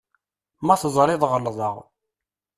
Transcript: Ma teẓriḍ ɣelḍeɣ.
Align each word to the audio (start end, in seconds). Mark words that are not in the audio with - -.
Ma 0.65 0.75
teẓriḍ 0.81 1.23
ɣelḍeɣ. 1.31 1.75